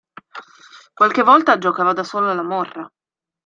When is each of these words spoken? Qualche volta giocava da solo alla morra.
Qualche 0.95 1.21
volta 1.21 1.59
giocava 1.59 1.93
da 1.93 2.03
solo 2.03 2.31
alla 2.31 2.41
morra. 2.41 2.91